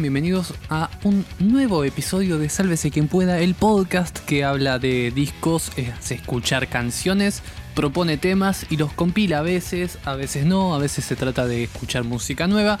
Bienvenidos 0.00 0.54
a 0.70 0.90
un 1.04 1.24
nuevo 1.38 1.84
episodio 1.84 2.36
de 2.36 2.48
Sálvese 2.48 2.90
quien 2.90 3.06
pueda, 3.06 3.38
el 3.38 3.54
podcast 3.54 4.18
que 4.18 4.42
habla 4.42 4.80
de 4.80 5.12
discos, 5.12 5.70
es 5.76 6.10
escuchar 6.10 6.68
canciones, 6.68 7.42
propone 7.76 8.16
temas 8.16 8.66
y 8.70 8.76
los 8.76 8.92
compila. 8.92 9.38
A 9.38 9.42
veces, 9.42 9.98
a 10.04 10.14
veces 10.16 10.46
no, 10.46 10.74
a 10.74 10.78
veces 10.78 11.04
se 11.04 11.14
trata 11.14 11.46
de 11.46 11.62
escuchar 11.62 12.02
música 12.02 12.48
nueva, 12.48 12.80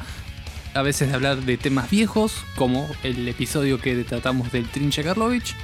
a 0.74 0.82
veces 0.82 1.08
de 1.08 1.14
hablar 1.14 1.42
de 1.42 1.56
temas 1.56 1.88
viejos, 1.88 2.44
como 2.56 2.88
el 3.04 3.28
episodio 3.28 3.80
que 3.80 4.02
tratamos 4.02 4.50
del 4.50 4.68
Trinche 4.68 5.04
Karlovich, 5.04 5.54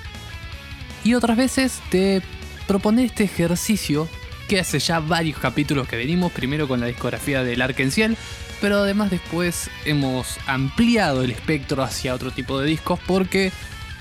y 1.02 1.14
otras 1.14 1.36
veces 1.36 1.80
te 1.90 2.22
propone 2.68 3.04
este 3.04 3.24
ejercicio 3.24 4.08
que 4.48 4.60
hace 4.60 4.78
ya 4.78 5.00
varios 5.00 5.38
capítulos 5.38 5.88
que 5.88 5.96
venimos, 5.96 6.30
primero 6.30 6.68
con 6.68 6.78
la 6.78 6.86
discografía 6.86 7.42
del 7.42 7.60
Arkenciel, 7.60 8.16
pero 8.60 8.78
además 8.78 9.10
después 9.10 9.70
hemos 9.84 10.38
ampliado 10.46 11.22
el 11.22 11.30
espectro 11.30 11.82
hacia 11.82 12.14
otro 12.14 12.30
tipo 12.30 12.58
de 12.60 12.66
discos 12.66 13.00
porque 13.06 13.52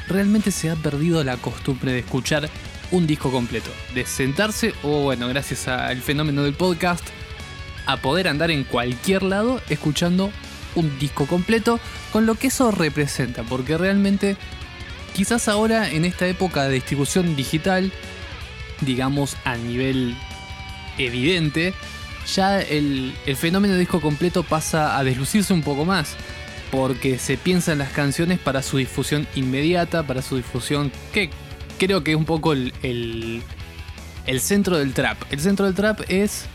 realmente 0.07 0.51
se 0.51 0.69
ha 0.69 0.75
perdido 0.75 1.23
la 1.23 1.37
costumbre 1.37 1.93
de 1.93 1.99
escuchar 1.99 2.49
un 2.91 3.07
disco 3.07 3.31
completo, 3.31 3.69
de 3.93 4.05
sentarse 4.05 4.73
o 4.83 5.03
bueno, 5.03 5.27
gracias 5.27 5.67
al 5.67 6.01
fenómeno 6.01 6.43
del 6.43 6.53
podcast, 6.53 7.05
a 7.85 7.97
poder 7.97 8.27
andar 8.27 8.51
en 8.51 8.63
cualquier 8.63 9.23
lado 9.23 9.61
escuchando 9.69 10.31
un 10.75 10.99
disco 10.99 11.25
completo 11.25 11.79
con 12.11 12.25
lo 12.25 12.35
que 12.35 12.47
eso 12.47 12.71
representa, 12.71 13.43
porque 13.43 13.77
realmente 13.77 14.37
quizás 15.15 15.47
ahora 15.47 15.89
en 15.89 16.05
esta 16.05 16.27
época 16.27 16.63
de 16.63 16.75
distribución 16.75 17.35
digital, 17.35 17.91
digamos 18.81 19.37
a 19.45 19.55
nivel 19.55 20.15
evidente, 20.97 21.73
ya 22.35 22.61
el, 22.61 23.13
fenómeno 23.35 23.73
de 23.73 23.79
disco 23.79 24.01
completo 24.01 24.43
pasa 24.43 24.97
a 24.97 25.03
deslucirse 25.03 25.53
un 25.53 25.61
poco 25.61 25.85
más. 25.85 26.15
Porque 26.71 27.17
se 27.17 27.37
piensa 27.37 27.71
en 27.71 27.79
las 27.79 27.91
canciones 27.91 28.39
para 28.39 28.61
su 28.61 28.77
difusión 28.77 29.27
inmediata, 29.35 30.03
para 30.03 30.21
su 30.21 30.35
difusión 30.35 30.91
que 31.11 31.31
creo 31.79 32.03
que 32.03 32.11
es 32.11 32.17
un 32.17 32.25
poco 32.25 32.53
el, 32.53 32.73
el, 32.83 33.41
el 34.27 34.39
centro 34.39 34.77
del 34.77 34.93
trap. 34.93 35.17
El 35.31 35.39
centro 35.39 35.65
del 35.65 35.73
trap 35.73 36.01
es 36.09 36.45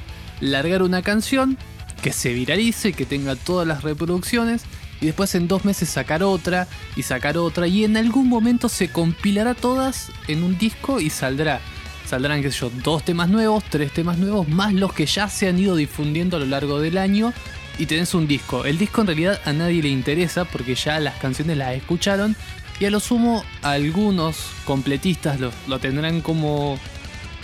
largar 0.40 0.82
una 0.82 1.02
canción 1.02 1.58
que 2.00 2.12
se 2.12 2.32
viralice, 2.32 2.92
que 2.92 3.06
tenga 3.06 3.34
todas 3.34 3.66
las 3.66 3.82
reproducciones 3.82 4.62
y 5.00 5.06
después 5.06 5.34
en 5.34 5.48
dos 5.48 5.64
meses 5.64 5.88
sacar 5.88 6.22
otra 6.22 6.68
y 6.96 7.02
sacar 7.02 7.36
otra 7.36 7.66
y 7.66 7.84
en 7.84 7.96
algún 7.96 8.28
momento 8.28 8.68
se 8.68 8.88
compilará 8.90 9.54
todas 9.54 10.12
en 10.28 10.44
un 10.44 10.56
disco 10.56 11.00
y 11.00 11.10
saldrá 11.10 11.60
saldrán, 12.04 12.42
qué 12.42 12.50
sé 12.50 12.60
yo, 12.60 12.70
dos 12.70 13.04
temas 13.04 13.28
nuevos, 13.28 13.64
tres 13.68 13.92
temas 13.92 14.18
nuevos, 14.18 14.48
más 14.48 14.72
los 14.72 14.92
que 14.92 15.06
ya 15.06 15.28
se 15.28 15.48
han 15.48 15.58
ido 15.58 15.76
difundiendo 15.76 16.36
a 16.36 16.40
lo 16.40 16.46
largo 16.46 16.80
del 16.80 16.98
año 16.98 17.32
y 17.78 17.86
tenés 17.86 18.14
un 18.14 18.26
disco. 18.26 18.64
El 18.64 18.78
disco 18.78 19.00
en 19.00 19.06
realidad 19.08 19.40
a 19.44 19.52
nadie 19.52 19.82
le 19.82 19.88
interesa 19.88 20.44
porque 20.44 20.74
ya 20.74 21.00
las 21.00 21.16
canciones 21.16 21.56
las 21.56 21.74
escucharon 21.74 22.36
y 22.78 22.84
a 22.84 22.90
lo 22.90 23.00
sumo 23.00 23.44
algunos 23.62 24.36
completistas 24.64 25.38
lo, 25.40 25.78
tendrán 25.78 26.20
como, 26.20 26.78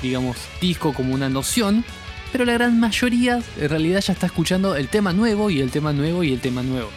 digamos, 0.03 0.36
disco, 0.61 0.92
como 0.92 1.14
una 1.14 1.28
noción, 1.28 1.84
pero 2.33 2.44
la 2.44 2.53
gran 2.53 2.78
mayoría 2.78 3.41
en 3.58 3.69
realidad 3.69 4.00
ya 4.00 4.12
está 4.12 4.27
escuchando 4.27 4.77
el 4.77 4.88
tema 4.88 5.12
nuevo 5.12 5.50
y 5.50 5.61
el 5.61 5.70
tema 5.70 5.92
nuevo 5.92 6.22
y 6.22 6.33
el 6.33 6.41
tema 6.41 6.62
nuevo. 6.62 6.91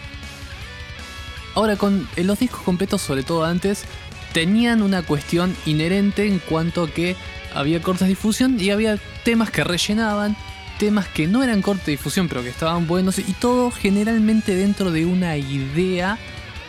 Ahora 1.55 1.75
con 1.75 2.07
los 2.17 2.39
discos 2.39 2.61
completos, 2.61 3.01
sobre 3.01 3.23
todo 3.23 3.45
antes, 3.45 3.85
tenían 4.33 4.81
una 4.81 5.03
cuestión 5.03 5.55
inherente 5.65 6.27
en 6.27 6.39
cuanto 6.39 6.83
a 6.83 6.89
que 6.89 7.15
había 7.55 7.81
corta 7.81 8.05
difusión 8.05 8.59
y 8.59 8.69
había 8.71 8.97
temas 9.23 9.51
que 9.51 9.63
rellenaban, 9.63 10.35
temas 10.79 11.07
que 11.07 11.27
no 11.27 11.43
eran 11.43 11.61
corta 11.61 11.91
difusión 11.91 12.27
pero 12.27 12.43
que 12.43 12.49
estaban 12.49 12.87
buenos 12.87 13.19
y 13.19 13.33
todo 13.33 13.71
generalmente 13.71 14.55
dentro 14.55 14.91
de 14.91 15.05
una 15.05 15.37
idea 15.37 16.17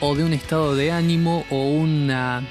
o 0.00 0.14
de 0.14 0.24
un 0.24 0.32
estado 0.32 0.76
de 0.76 0.92
ánimo 0.92 1.46
o 1.50 1.68
una 1.70 2.42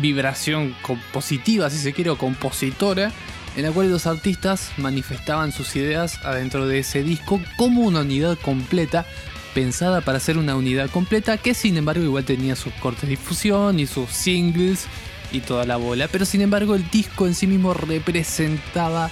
vibración 0.00 0.74
compositiva, 0.82 1.70
si 1.70 1.78
se 1.78 1.92
quiere, 1.92 2.10
o 2.10 2.18
compositora, 2.18 3.12
en 3.56 3.62
la 3.62 3.72
cual 3.72 3.90
los 3.90 4.06
artistas 4.06 4.70
manifestaban 4.76 5.52
sus 5.52 5.74
ideas 5.76 6.24
adentro 6.24 6.66
de 6.66 6.80
ese 6.80 7.02
disco 7.02 7.40
como 7.56 7.82
una 7.82 8.00
unidad 8.00 8.38
completa, 8.38 9.06
pensada 9.54 10.00
para 10.00 10.20
ser 10.20 10.38
una 10.38 10.54
unidad 10.54 10.90
completa, 10.90 11.36
que 11.38 11.54
sin 11.54 11.76
embargo 11.76 12.04
igual 12.04 12.24
tenía 12.24 12.54
sus 12.54 12.72
cortes 12.74 13.02
de 13.02 13.08
difusión 13.08 13.80
y 13.80 13.86
sus 13.86 14.10
singles 14.10 14.86
y 15.32 15.40
toda 15.40 15.64
la 15.64 15.76
bola, 15.76 16.08
pero 16.08 16.24
sin 16.24 16.40
embargo 16.40 16.74
el 16.74 16.88
disco 16.90 17.26
en 17.26 17.34
sí 17.34 17.46
mismo 17.46 17.74
representaba 17.74 19.10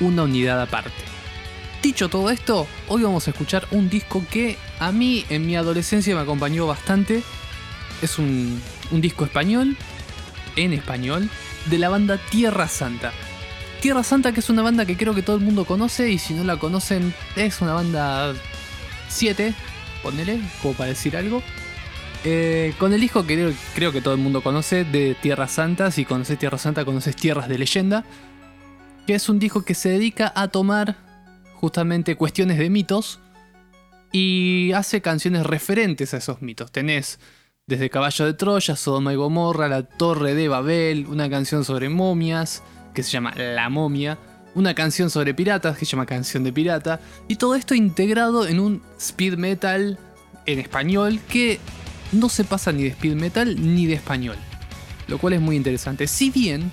una 0.00 0.24
unidad 0.24 0.60
aparte. 0.60 1.12
Dicho 1.82 2.08
todo 2.08 2.30
esto, 2.30 2.66
hoy 2.88 3.02
vamos 3.02 3.26
a 3.26 3.30
escuchar 3.30 3.66
un 3.72 3.90
disco 3.90 4.24
que 4.30 4.56
a 4.78 4.92
mí 4.92 5.24
en 5.30 5.46
mi 5.46 5.56
adolescencia 5.56 6.14
me 6.14 6.20
acompañó 6.20 6.66
bastante. 6.66 7.22
Es 8.00 8.18
un, 8.18 8.62
disco 8.92 9.24
español, 9.24 9.76
en 10.54 10.72
español, 10.72 11.28
de 11.66 11.78
la 11.78 11.88
banda 11.88 12.18
Tierra 12.18 12.68
Santa. 12.68 13.12
Tierra 13.80 14.04
Santa 14.04 14.30
que 14.30 14.40
es 14.40 14.48
una 14.48 14.62
banda 14.62 14.86
que 14.86 14.96
creo 14.96 15.12
que 15.12 15.22
todo 15.22 15.36
el 15.36 15.42
mundo 15.42 15.64
conoce 15.64 16.10
y 16.10 16.18
si 16.18 16.34
no 16.34 16.44
la 16.44 16.56
conocen 16.56 17.12
es 17.34 17.60
una 17.60 17.72
banda 17.72 18.32
7, 19.08 19.52
ponele, 20.04 20.40
como 20.60 20.74
para 20.74 20.90
decir 20.90 21.16
algo. 21.16 21.42
Eh, 22.24 22.74
con 22.78 22.92
el 22.92 23.00
disco 23.00 23.26
que 23.26 23.52
creo, 23.74 23.90
que 23.90 24.00
todo 24.00 24.14
el 24.14 24.20
mundo 24.20 24.42
conoce 24.42 24.84
de 24.84 25.16
Tierra 25.20 25.48
Santa, 25.48 25.90
si 25.90 26.04
conoces 26.04 26.38
Tierra 26.38 26.56
Santa 26.56 26.84
conoces 26.84 27.16
Tierras 27.16 27.48
de 27.48 27.58
Leyenda, 27.58 28.04
que 29.08 29.14
es 29.14 29.28
un 29.28 29.40
disco 29.40 29.64
que 29.64 29.74
se 29.74 29.88
dedica 29.88 30.32
a 30.36 30.46
tomar 30.46 30.96
justamente 31.54 32.14
cuestiones 32.14 32.58
de 32.58 32.70
mitos 32.70 33.18
y 34.12 34.70
hace 34.72 35.00
canciones 35.00 35.44
referentes 35.44 36.14
a 36.14 36.18
esos 36.18 36.42
mitos. 36.42 36.70
Tenés 36.70 37.18
desde 37.66 37.90
Caballo 37.90 38.26
de 38.26 38.34
Troya, 38.34 38.76
Sodoma 38.76 39.12
y 39.12 39.16
Gomorra, 39.16 39.66
La 39.66 39.82
Torre 39.82 40.34
de 40.34 40.46
Babel, 40.46 41.06
una 41.08 41.28
canción 41.28 41.64
sobre 41.64 41.88
momias 41.88 42.62
que 42.94 43.02
se 43.02 43.10
llama 43.10 43.34
La 43.34 43.68
momia, 43.68 44.18
una 44.54 44.74
canción 44.74 45.10
sobre 45.10 45.34
piratas 45.34 45.76
que 45.76 45.86
se 45.86 45.92
llama 45.92 46.06
Canción 46.06 46.44
de 46.44 46.52
Pirata, 46.52 47.00
y 47.26 47.34
todo 47.34 47.56
esto 47.56 47.74
integrado 47.74 48.46
en 48.46 48.60
un 48.60 48.82
speed 48.98 49.38
metal 49.38 49.98
en 50.46 50.58
español 50.58 51.20
que 51.28 51.58
no 52.12 52.28
se 52.28 52.44
pasa 52.44 52.72
ni 52.72 52.84
de 52.84 52.90
speed 52.90 53.14
metal 53.14 53.56
ni 53.74 53.86
de 53.86 53.94
español. 53.94 54.36
Lo 55.08 55.18
cual 55.18 55.34
es 55.34 55.40
muy 55.40 55.56
interesante. 55.56 56.06
Si 56.06 56.30
bien 56.30 56.70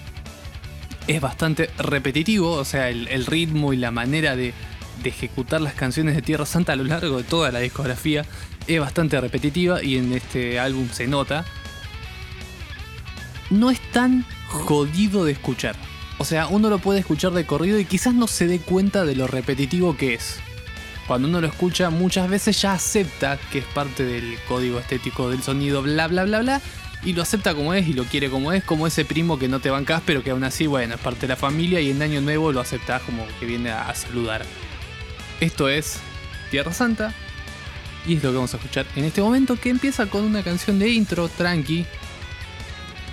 es 1.08 1.20
bastante 1.22 1.70
repetitivo, 1.78 2.52
o 2.52 2.66
sea, 2.66 2.90
el, 2.90 3.26
ritmo 3.26 3.74
y 3.74 3.78
la 3.78 3.92
manera 3.92 4.36
de, 4.36 4.54
de, 5.02 5.10
ejecutar 5.10 5.62
las 5.62 5.74
canciones 5.74 6.16
de 6.16 6.22
Tierra 6.22 6.46
Santa 6.46 6.74
a 6.74 6.76
lo 6.76 6.84
largo 6.84 7.18
de 7.18 7.24
toda 7.24 7.52
la 7.52 7.60
discografía 7.60 8.26
es 8.68 8.80
bastante 8.80 9.20
repetitiva 9.20 9.84
y 9.84 9.98
en 9.98 10.14
este 10.14 10.60
álbum 10.60 10.88
se 10.92 11.08
nota. 11.08 11.46
No 13.50 13.72
es 13.72 13.80
tan 13.92 14.26
jodido 14.48 15.26
de 15.26 15.32
escuchar. 15.32 15.76
O 16.20 16.26
sea, 16.26 16.48
uno 16.48 16.70
lo 16.70 16.80
puede 16.80 17.00
escuchar 17.00 17.32
de 17.32 17.46
corrido 17.46 17.80
y 17.80 17.86
quizás 17.86 18.14
no 18.14 18.28
se 18.28 18.46
dé 18.46 18.60
cuenta 18.60 19.06
de 19.06 19.16
lo 19.16 19.26
repetitivo 19.26 19.98
que 19.98 20.14
es 20.14 20.40
cuando 21.10 21.28
uno 21.28 21.42
lo 21.42 21.48
escucha 21.48 21.90
muchas 21.90 22.30
veces 22.30 22.62
ya 22.62 22.74
acepta 22.74 23.40
que 23.52 23.58
es 23.58 23.66
parte 23.66 24.06
del 24.06 24.38
código 24.48 24.78
estético 24.78 25.32
del 25.32 25.42
sonido, 25.42 25.82
bla 25.82 26.08
bla 26.08 26.24
bla 26.24 26.38
bla, 26.42 26.62
y 27.04 27.14
lo 27.14 27.24
acepta 27.24 27.56
como 27.56 27.74
es 27.74 27.88
y 27.88 27.94
lo 27.94 28.04
quiere 28.04 28.30
como 28.30 28.52
es, 28.52 28.64
como 28.64 28.86
ese 28.86 29.06
primo 29.06 29.40
que 29.40 29.48
no 29.48 29.60
te 29.60 29.72
bancas 29.72 30.04
pero 30.06 30.24
que 30.24 30.30
aún 30.30 30.44
así, 30.44 30.68
bueno, 30.68 30.94
es 30.94 31.02
parte 31.02 31.22
de 31.22 31.30
la 31.30 31.36
familia 31.36 31.82
y 31.82 31.90
en 31.90 32.00
Año 32.04 32.22
Nuevo 32.22 32.52
lo 32.52 32.62
aceptas 32.62 33.02
como 33.02 33.26
que 33.40 33.48
viene 33.48 33.72
a, 33.72 33.92
saludar. 33.96 34.46
Esto 35.40 35.68
es 35.68 35.98
Tierra 36.52 36.74
Santa 36.74 37.12
y 38.06 38.18
es 38.18 38.24
lo 38.24 38.30
que 38.30 38.36
vamos 38.36 38.54
a 38.54 38.58
escuchar 38.58 38.86
en 38.96 39.04
este 39.04 39.24
momento 39.24 39.56
que 39.56 39.72
empieza 39.72 40.06
con 40.06 40.24
una 40.24 40.44
canción 40.44 40.78
de 40.78 40.90
intro 40.90 41.28
tranqui 41.28 41.88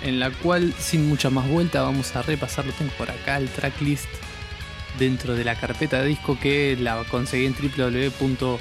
en 0.03 0.19
la 0.19 0.29
cual 0.29 0.71
sin 0.77 1.09
mucha 1.09 1.31
más 1.31 1.47
vuelta 1.47 1.81
vamos 1.81 2.15
a 2.15 2.21
repasarlo, 2.21 2.73
tengo 2.73 2.91
por 2.91 3.09
acá 3.09 3.37
el 3.37 3.49
tracklist 3.49 4.05
dentro 4.97 5.35
de 5.35 5.43
la 5.43 5.55
carpeta 5.55 6.01
de 6.01 6.07
disco 6.07 6.37
que 6.39 6.77
la 6.79 7.03
conseguí 7.09 7.45
en 7.45 7.53
www. 7.53 8.57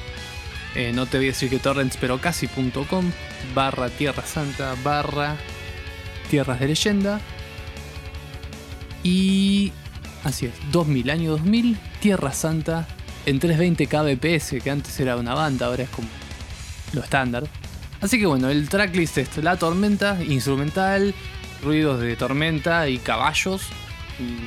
Eh, 0.74 0.92
te 1.10 1.16
voy 1.16 1.26
a 1.26 1.30
decir 1.30 1.48
que 1.48 1.58
torrents, 1.58 1.96
pero 1.96 2.20
casi.com 2.20 3.10
barra 3.54 3.88
Tierra 3.88 4.26
Santa 4.26 4.74
barra 4.84 5.36
Tierras 6.30 6.60
de 6.60 6.68
Leyenda. 6.68 7.20
Y 9.02 9.72
así 10.24 10.46
es, 10.46 10.52
2000, 10.72 11.10
año 11.10 11.30
2000, 11.32 11.78
Tierra 12.00 12.32
Santa 12.32 12.86
en 13.24 13.38
320 13.38 13.86
kbps, 13.86 14.62
que 14.62 14.70
antes 14.70 14.98
era 15.00 15.16
una 15.16 15.34
banda, 15.34 15.66
ahora 15.66 15.84
es 15.84 15.90
como 15.90 16.08
lo 16.92 17.02
estándar. 17.02 17.44
Así 18.00 18.18
que 18.18 18.26
bueno, 18.26 18.50
el 18.50 18.68
tracklist 18.68 19.18
es 19.18 19.36
La 19.38 19.56
Tormenta, 19.56 20.22
instrumental, 20.22 21.14
ruidos 21.62 22.00
de 22.00 22.16
tormenta 22.16 22.88
y 22.88 22.98
caballos. 22.98 23.62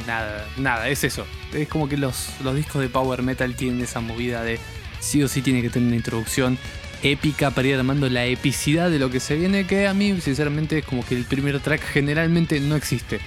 Nada, 0.07 0.48
nada, 0.57 0.89
es 0.89 1.04
eso 1.04 1.25
es 1.54 1.68
como 1.68 1.89
que 1.89 1.98
los, 1.98 2.30
los 2.44 2.56
discos 2.56 2.81
de 2.81 2.89
power 2.89 3.24
metal 3.24 3.56
tienen 3.56 3.81
esa 3.81 4.01
movida 4.01 4.44
de 4.44 4.60
sí 5.00 5.24
o 5.24 5.27
sí 5.27 5.42
tiene 5.42 5.62
que 5.62 5.69
tener 5.69 5.88
una 5.88 5.95
introducción 5.95 6.57
épica 7.01 7.51
para 7.51 7.68
ir 7.68 7.75
armando 7.75 8.10
la 8.10 8.25
epicidad 8.25 8.89
de 8.89 9.00
lo 9.00 9.10
que 9.10 9.19
se 9.19 9.36
viene, 9.36 9.66
que 9.66 9.88
a 9.88 9.94
mí 9.94 10.19
sinceramente 10.21 10.80
es 10.80 10.86
como 10.86 11.06
que 11.06 11.16
el 11.16 11.24
primer 11.24 11.60
track 11.60 11.81
generalmente 11.81 12.60
no 12.60 12.75
existe. 12.75 13.19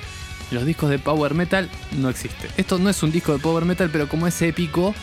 Los 0.50 0.66
discos 0.66 0.90
de 0.90 0.98
power 0.98 1.32
metal 1.32 1.70
no 1.92 2.10
existe. 2.10 2.48
Esto 2.58 2.78
no 2.78 2.90
es 2.90 3.02
un 3.02 3.10
disco 3.10 3.32
de 3.32 3.38
power 3.38 3.64
metal, 3.64 3.88
pero 3.90 4.08
como 4.08 4.26
es 4.26 4.42
épico, 4.42 4.94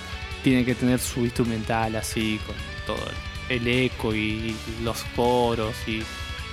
tiene 0.44 0.64
que 0.64 0.76
tener 0.76 1.00
su 1.00 1.22
instrumental 1.22 1.96
así, 1.96 2.40
con 2.46 2.56
todo 2.86 3.04
el 3.50 3.68
eco 3.68 4.14
y 4.14 4.56
los 4.84 5.04
coros 5.16 5.76
y 5.88 6.04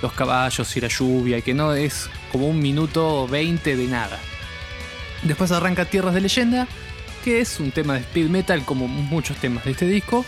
los 0.01 0.11
caballos 0.13 0.75
y 0.75 0.81
la 0.81 0.87
lluvia, 0.87 1.37
y 1.37 1.41
que 1.43 1.53
no 1.53 1.73
es 1.73 2.09
como 2.31 2.47
un 2.47 2.59
minuto 2.59 3.27
20 3.27 3.75
de 3.75 3.85
nada. 3.85 4.19
Después 5.23 5.51
arranca 5.51 5.85
Tierras 5.85 6.13
de 6.13 6.21
Leyenda, 6.21 6.67
que 7.23 7.41
es 7.41 7.59
un 7.59 7.71
tema 7.71 7.95
de 7.95 8.01
speed 8.01 8.29
metal 8.29 8.63
como 8.63 8.87
muchos 8.87 9.37
temas 9.37 9.65
de 9.65 9.71
este 9.71 9.87
disco. 9.87 10.25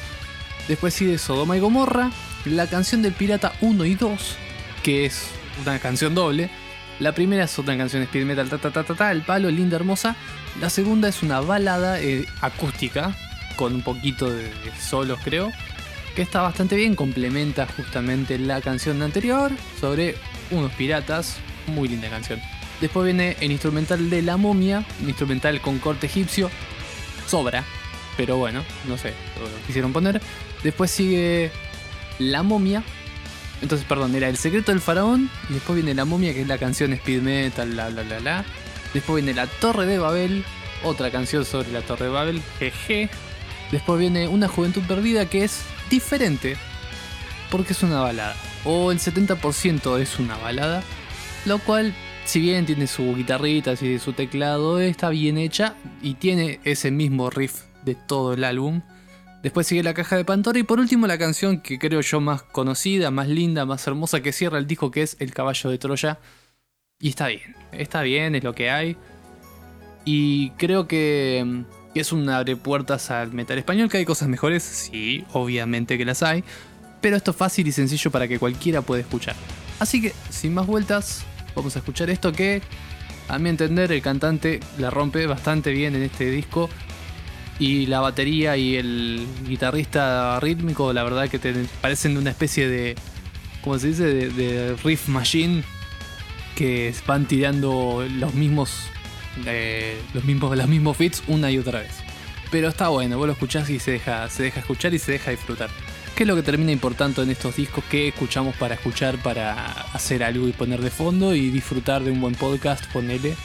Después 0.67 0.93
sigue 0.93 1.17
Sodoma 1.17 1.57
y 1.57 1.59
Gomorra, 1.59 2.11
la 2.45 2.67
canción 2.67 3.01
del 3.01 3.13
Pirata 3.13 3.53
1 3.61 3.85
y 3.85 3.95
2, 3.95 4.37
que 4.83 5.05
es 5.05 5.29
una 5.61 5.79
canción 5.79 6.15
doble. 6.15 6.49
La 6.99 7.13
primera 7.13 7.45
es 7.45 7.57
otra 7.57 7.77
canción 7.77 8.01
de 8.01 8.05
speed 8.05 8.25
metal, 8.25 8.49
ta 8.49 8.57
ta 8.57 8.71
ta 8.71 8.83
ta, 8.83 8.93
ta 8.93 9.11
el 9.11 9.21
palo, 9.21 9.49
linda, 9.49 9.77
hermosa. 9.77 10.15
La 10.59 10.69
segunda 10.69 11.07
es 11.07 11.23
una 11.23 11.39
balada 11.39 11.99
eh, 12.01 12.25
acústica, 12.41 13.15
con 13.55 13.73
un 13.73 13.81
poquito 13.81 14.29
de 14.29 14.51
solos 14.79 15.19
creo, 15.23 15.51
que 16.15 16.21
está 16.21 16.41
bastante 16.41 16.75
bien, 16.75 16.95
complementa 16.95 17.67
justamente 17.67 18.37
la 18.37 18.61
canción 18.61 19.01
anterior 19.01 19.51
sobre 19.79 20.15
unos 20.51 20.71
piratas, 20.73 21.37
muy 21.67 21.87
linda 21.87 22.09
canción. 22.09 22.41
Después 22.81 23.05
viene 23.05 23.35
el 23.41 23.51
instrumental 23.51 24.09
de 24.09 24.21
La 24.21 24.37
Momia, 24.37 24.85
un 25.01 25.09
instrumental 25.09 25.59
con 25.61 25.79
corte 25.79 26.07
egipcio, 26.07 26.49
sobra, 27.27 27.65
pero 28.15 28.37
bueno, 28.37 28.63
no 28.87 28.97
sé, 28.97 29.13
lo 29.39 29.67
quisieron 29.67 29.93
poner. 29.93 30.21
Después 30.63 30.89
sigue 30.91 31.51
La 32.19 32.43
Momia, 32.43 32.83
entonces, 33.61 33.85
perdón, 33.87 34.15
era 34.15 34.29
El 34.29 34.37
secreto 34.37 34.71
del 34.71 34.81
faraón, 34.81 35.29
y 35.49 35.53
después 35.53 35.75
viene 35.75 35.93
La 35.93 36.05
Momia, 36.05 36.33
que 36.33 36.41
es 36.41 36.47
la 36.47 36.57
canción 36.57 36.93
speed 36.93 37.21
metal, 37.21 37.75
la 37.75 37.89
la 37.89 38.03
la 38.03 38.19
la. 38.19 38.45
Después 38.93 39.23
viene 39.23 39.33
La 39.33 39.47
Torre 39.47 39.85
de 39.85 39.99
Babel, 39.99 40.45
otra 40.83 41.11
canción 41.11 41.45
sobre 41.45 41.71
la 41.71 41.81
Torre 41.81 42.05
de 42.05 42.11
Babel, 42.11 42.41
jeje. 42.57 43.09
Después 43.71 43.99
viene 43.99 44.27
Una 44.27 44.47
Juventud 44.47 44.81
Perdida, 44.87 45.25
que 45.27 45.43
es 45.43 45.61
diferente, 45.89 46.55
porque 47.51 47.73
es 47.73 47.83
una 47.83 47.99
balada. 47.99 48.35
O 48.63 48.91
el 48.91 48.99
70% 48.99 49.99
es 49.99 50.19
una 50.19 50.37
balada, 50.37 50.81
lo 51.45 51.59
cual, 51.59 51.93
si 52.29 52.39
bien 52.39 52.67
tiene 52.67 52.85
su 52.85 53.15
guitarrita 53.15 53.75
su 53.75 54.13
teclado, 54.13 54.79
está 54.79 55.09
bien 55.09 55.39
hecha 55.39 55.73
y 56.03 56.13
tiene 56.13 56.59
ese 56.63 56.91
mismo 56.91 57.31
riff 57.31 57.63
de 57.83 57.95
todo 57.95 58.33
el 58.33 58.43
álbum. 58.43 58.83
Después 59.41 59.65
sigue 59.65 59.81
la 59.81 59.95
caja 59.95 60.15
de 60.15 60.25
Pandora 60.25 60.59
y 60.59 60.61
por 60.61 60.79
último 60.79 61.07
la 61.07 61.17
canción 61.17 61.59
que 61.59 61.79
creo 61.79 62.01
yo 62.01 62.21
más 62.21 62.43
conocida, 62.43 63.09
más 63.09 63.29
linda, 63.29 63.65
más 63.65 63.87
hermosa 63.87 64.21
que 64.21 64.31
cierra 64.31 64.59
el 64.59 64.67
disco 64.67 64.91
que 64.91 65.01
es 65.01 65.17
El 65.19 65.33
caballo 65.33 65.71
de 65.71 65.79
Troya. 65.79 66.19
Y 66.99 67.09
está 67.09 67.29
bien, 67.29 67.55
está 67.71 68.03
bien, 68.03 68.35
es 68.35 68.43
lo 68.43 68.53
que 68.53 68.69
hay. 68.69 68.95
Y 70.05 70.51
creo 70.51 70.87
que 70.87 71.63
es 71.95 72.11
un 72.11 72.29
abre 72.29 72.55
puertas 72.55 73.09
al 73.09 73.33
metal 73.33 73.57
español, 73.57 73.89
que 73.89 73.97
hay 73.97 74.05
cosas 74.05 74.27
mejores, 74.27 74.61
sí, 74.61 75.25
obviamente 75.33 75.97
que 75.97 76.05
las 76.05 76.21
hay, 76.21 76.43
pero 77.01 77.17
esto 77.17 77.31
es 77.31 77.37
fácil 77.37 77.67
y 77.67 77.71
sencillo 77.71 78.11
para 78.11 78.27
que 78.27 78.37
cualquiera 78.37 78.83
pueda 78.83 79.01
escuchar. 79.01 79.35
Así 79.79 79.99
que, 79.99 80.13
sin 80.29 80.53
más 80.53 80.67
vueltas, 80.67 81.25
vamos 81.59 81.75
a 81.75 81.79
escuchar 81.79 82.09
esto 82.09 82.31
que, 82.31 82.61
a 83.27 83.37
mi 83.37 83.49
entender, 83.49 83.91
el 83.91 84.01
cantante 84.01 84.61
la 84.77 84.89
rompe 84.89 85.25
bastante 85.27 85.71
bien 85.71 85.95
en 85.95 86.03
este 86.03 86.31
disco. 86.31 86.69
Y 87.59 87.87
la 87.87 87.99
batería 87.99 88.55
y 88.55 88.77
el 88.77 89.27
guitarrista 89.45 90.39
rítmico, 90.39 90.93
la 90.93 91.03
verdad 91.03 91.27
que 91.27 91.39
te 91.39 91.53
parecen 91.81 92.17
una 92.17 92.29
especie 92.29 92.69
de, 92.69 92.95
¿cómo 93.61 93.77
se 93.77 93.87
dice? 93.87 94.05
De, 94.05 94.77
riff 94.81 95.09
machine 95.09 95.63
que 96.55 96.93
van 97.05 97.25
tirando 97.25 98.05
los 98.09 98.33
mismos 98.33 98.71
los, 100.13 100.23
mismos, 100.23 100.57
los 100.57 100.67
mismos 100.67 100.95
fits 100.95 101.21
una 101.27 101.51
y 101.51 101.57
otra 101.57 101.81
vez. 101.81 101.91
Pero 102.51 102.69
está 102.69 102.87
bueno, 102.87 103.17
vos 103.17 103.27
lo 103.27 103.33
escuchás 103.33 103.69
y 103.69 103.79
se 103.79 103.91
deja, 103.91 104.29
se 104.29 104.43
deja 104.43 104.61
escuchar 104.61 104.93
y 104.93 104.99
se 104.99 105.11
deja 105.11 105.31
disfrutar. 105.31 105.69
¿Qué 106.19 106.23
es 106.23 106.27
lo 106.27 106.35
que 106.35 106.43
termina 106.43 106.73
importante 106.73 107.21
en 107.21 107.29
estos 107.29 107.55
discos? 107.55 107.81
¿Qué 107.89 108.09
escuchamos 108.09 108.53
para 108.57 108.75
escuchar, 108.75 109.23
para 109.23 109.71
hacer 109.93 110.21
algo 110.21 110.49
y 110.49 110.51
poner 110.51 110.81
de 110.81 110.89
fondo 110.89 111.33
y 111.33 111.49
disfrutar 111.49 112.03
de 112.03 112.11
un 112.11 112.19
buen 112.19 112.35
podcast? 112.35 112.83
Ponele. 112.91 113.37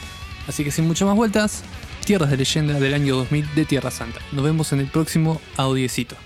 Así 0.49 0.65
que 0.65 0.73
sin 0.73 0.89
muchas 0.89 1.07
más 1.07 1.17
vueltas, 1.17 1.63
Tierras 2.05 2.31
de 2.31 2.37
Leyenda 2.37 2.81
del 2.81 2.95
año 2.95 3.15
2000 3.15 3.55
de 3.55 3.65
Tierra 3.65 3.93
Santa. 3.93 4.19
Nos 4.33 4.45
vemos 4.45 4.73
en 4.73 4.81
el 4.81 4.89
próximo 4.89 5.41
audiecito. 5.57 6.17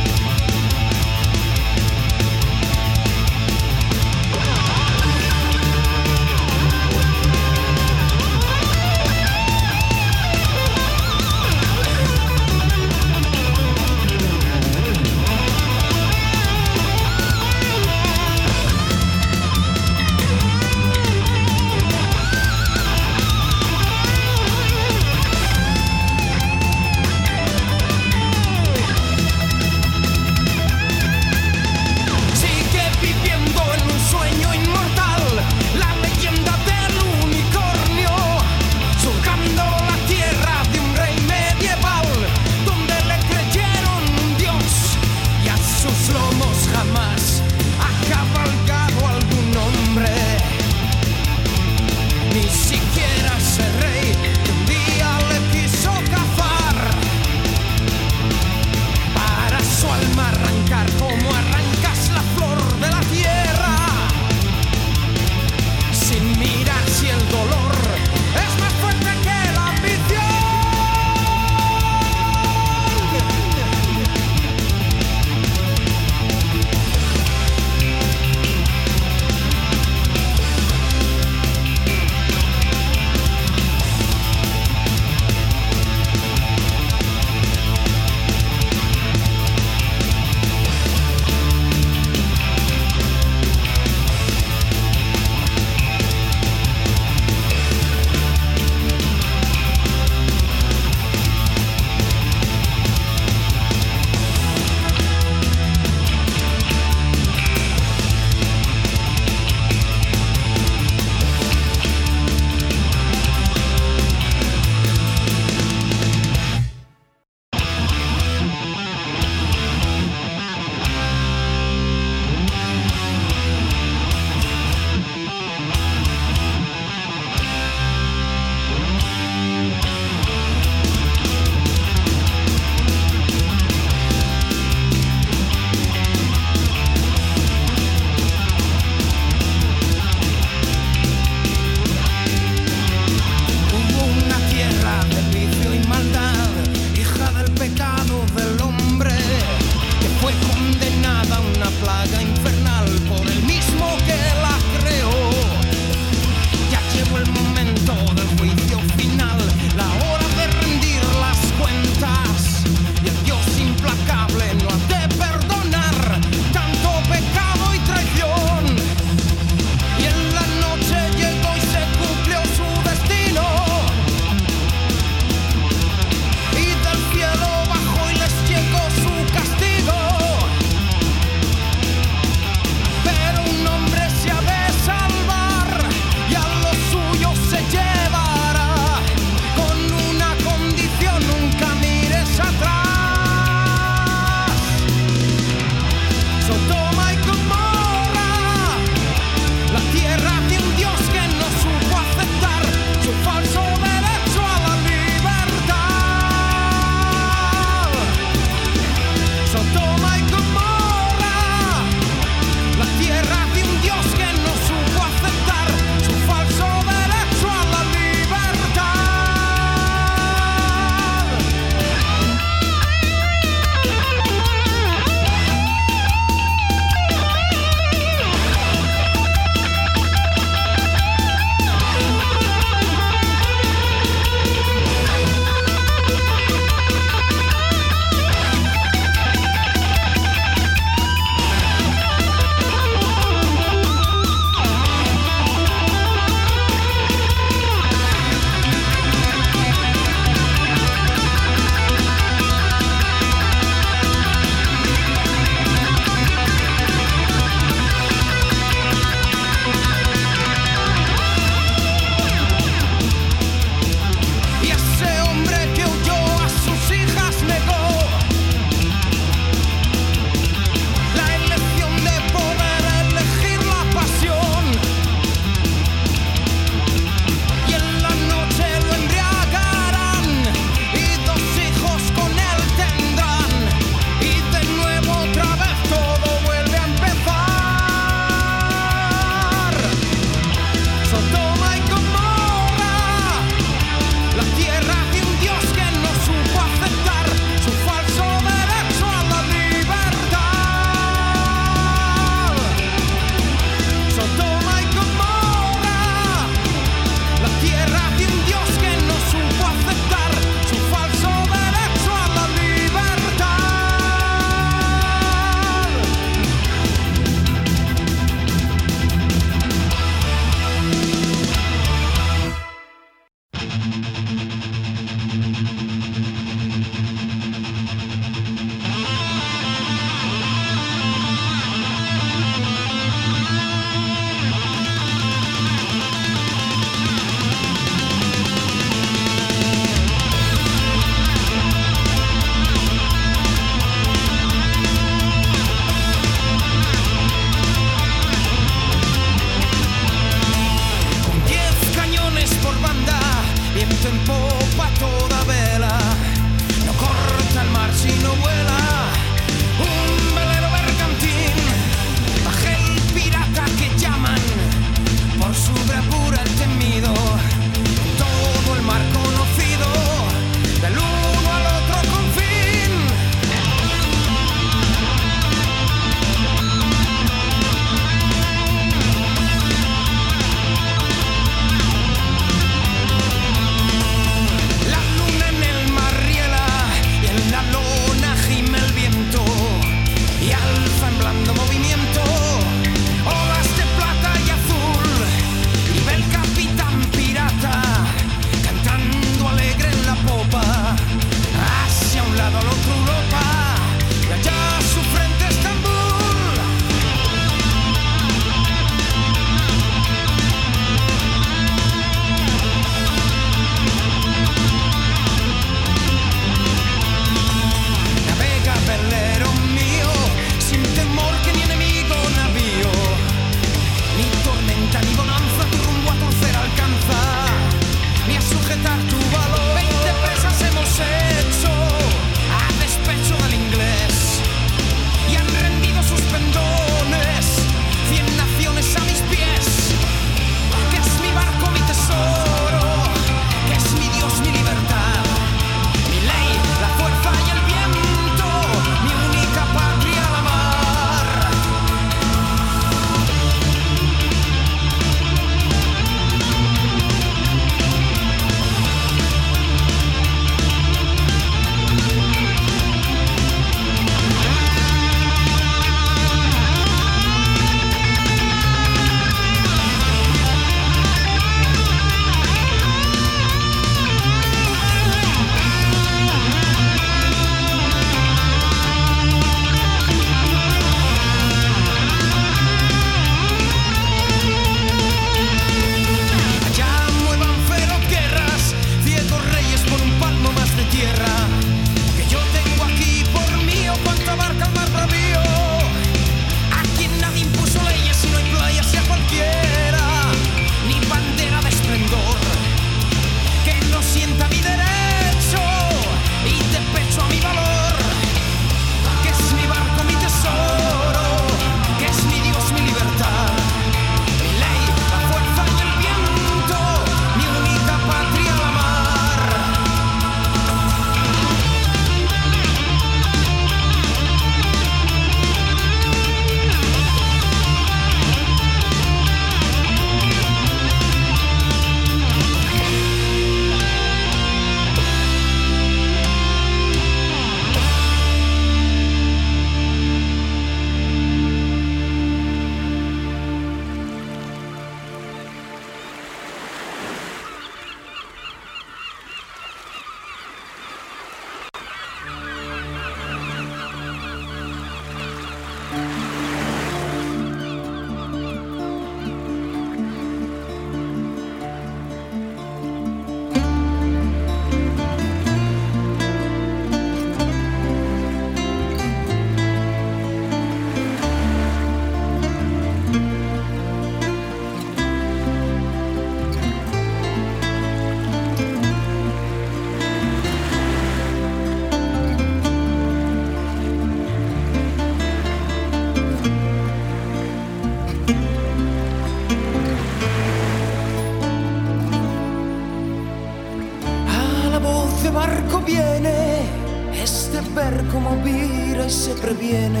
siempre 599.44 599.54
viene 599.54 600.00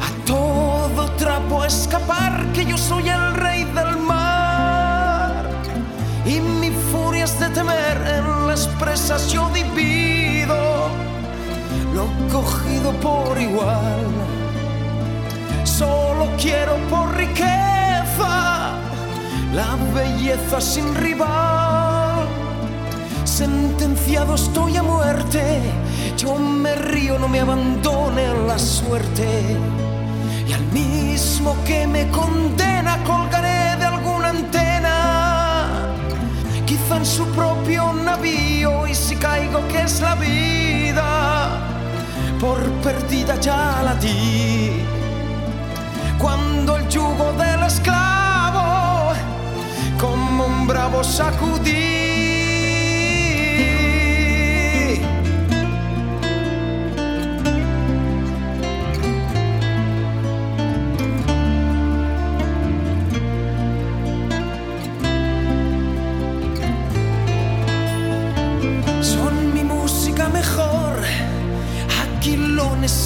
a 0.00 0.26
todo 0.26 1.10
trapo 1.12 1.62
a 1.62 1.66
escapar, 1.66 2.44
que 2.52 2.64
yo 2.64 2.76
soy 2.76 3.08
el 3.08 3.34
rey 3.34 3.64
del 3.64 3.96
mar. 3.98 5.44
Y 6.24 6.40
mi 6.40 6.70
furia 6.90 7.24
es 7.24 7.38
de 7.38 7.48
temer, 7.50 7.96
en 8.18 8.46
las 8.46 8.66
presas 8.78 9.30
yo 9.30 9.48
divido 9.50 10.88
lo 11.94 12.06
cogido 12.32 12.92
por 13.00 13.40
igual. 13.40 14.06
Solo 15.64 16.28
quiero 16.36 16.76
por 16.88 17.14
riqueza 17.16 18.72
la 19.54 19.76
belleza 19.94 20.60
sin 20.60 20.94
rival. 20.94 22.26
Sentenciado 23.24 24.34
estoy 24.34 24.76
a 24.76 24.82
muerte 24.82 25.60
yo 26.20 26.34
me 26.34 26.74
río, 26.74 27.18
no 27.18 27.28
me 27.28 27.40
abandone 27.40 28.26
la 28.46 28.58
suerte. 28.58 29.56
Y 30.46 30.52
al 30.52 30.66
mismo 30.66 31.56
que 31.64 31.86
me 31.86 32.10
condena 32.10 33.02
colgaré 33.04 33.78
de 33.78 33.86
alguna 33.86 34.28
antena. 34.28 35.94
Quizá 36.66 36.98
en 36.98 37.06
su 37.06 37.24
propio 37.28 37.94
navío 37.94 38.86
y 38.86 38.94
si 38.94 39.16
caigo 39.16 39.66
que 39.68 39.80
es 39.80 40.02
la 40.02 40.14
vida. 40.16 41.58
Por 42.38 42.58
perdida 42.82 43.40
ya 43.40 43.80
la 43.82 43.94
di. 43.94 44.84
Cuando 46.18 46.76
el 46.76 46.86
yugo 46.88 47.32
del 47.32 47.62
esclavo 47.62 49.14
como 49.98 50.44
un 50.44 50.66
bravo 50.66 51.02
sacudí. 51.02 52.09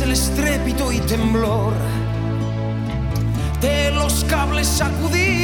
El 0.05 0.13
estrépito 0.13 0.93
y 0.93 0.99
temblor 1.01 1.73
de 3.63 3.91
los 3.91 4.23
cables 4.25 4.67
sacudidos 4.67 5.44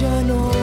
ya 0.00 0.22
no 0.22 0.59